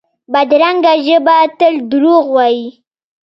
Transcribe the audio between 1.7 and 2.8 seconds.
دروغ وايي